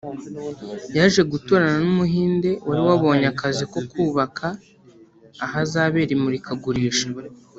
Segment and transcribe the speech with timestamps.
[0.97, 4.45] yaje guturana n’Umuhinde wari wabonye akazi ko kubaka
[5.45, 7.07] ahazabera imurikagurisha